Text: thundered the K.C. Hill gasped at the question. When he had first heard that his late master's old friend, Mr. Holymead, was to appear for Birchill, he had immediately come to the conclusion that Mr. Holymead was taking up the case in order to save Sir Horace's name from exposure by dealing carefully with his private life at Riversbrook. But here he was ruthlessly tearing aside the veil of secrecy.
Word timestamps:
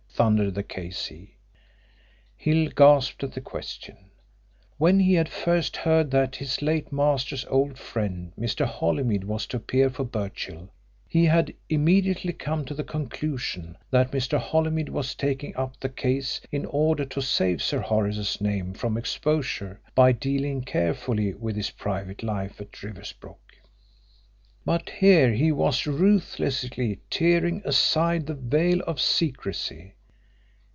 thundered 0.13 0.53
the 0.53 0.61
K.C. 0.61 1.35
Hill 2.35 2.69
gasped 2.75 3.23
at 3.23 3.31
the 3.31 3.41
question. 3.41 4.11
When 4.77 4.99
he 4.99 5.13
had 5.15 5.27
first 5.29 5.77
heard 5.77 6.11
that 6.11 6.35
his 6.35 6.61
late 6.61 6.91
master's 6.91 7.43
old 7.45 7.79
friend, 7.79 8.31
Mr. 8.39 8.63
Holymead, 8.67 9.23
was 9.23 9.47
to 9.47 9.57
appear 9.57 9.89
for 9.89 10.03
Birchill, 10.03 10.69
he 11.07 11.25
had 11.25 11.51
immediately 11.69 12.33
come 12.33 12.65
to 12.65 12.75
the 12.75 12.83
conclusion 12.83 13.75
that 13.89 14.11
Mr. 14.11 14.37
Holymead 14.37 14.89
was 14.89 15.15
taking 15.15 15.55
up 15.55 15.79
the 15.79 15.89
case 15.89 16.39
in 16.51 16.65
order 16.67 17.05
to 17.05 17.21
save 17.21 17.63
Sir 17.63 17.79
Horace's 17.79 18.39
name 18.39 18.73
from 18.73 18.97
exposure 18.97 19.79
by 19.95 20.11
dealing 20.11 20.61
carefully 20.61 21.33
with 21.33 21.55
his 21.55 21.71
private 21.71 22.21
life 22.21 22.61
at 22.61 22.73
Riversbrook. 22.83 23.55
But 24.65 24.89
here 24.91 25.33
he 25.33 25.51
was 25.51 25.87
ruthlessly 25.87 26.99
tearing 27.09 27.63
aside 27.65 28.27
the 28.27 28.35
veil 28.35 28.81
of 28.81 28.99
secrecy. 29.01 29.95